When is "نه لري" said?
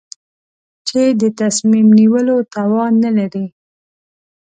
3.03-3.45